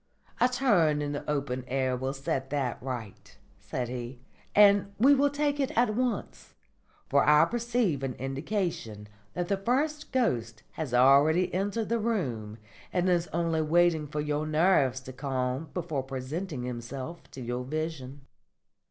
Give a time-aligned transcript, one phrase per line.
[0.39, 4.19] "A turn in the open air will set that right," said he,
[4.55, 6.55] "and we will take it at once;
[7.07, 12.57] for I perceive an indication that the first ghost has already entered the room
[12.91, 18.21] and is only waiting for your nerves to calm before presenting himself to your vision."